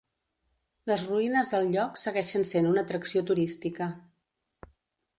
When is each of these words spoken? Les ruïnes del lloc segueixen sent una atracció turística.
Les 0.91 1.03
ruïnes 1.09 1.51
del 1.57 1.69
lloc 1.77 2.01
segueixen 2.05 2.49
sent 2.53 2.73
una 2.73 2.87
atracció 2.87 3.27
turística. 3.31 3.93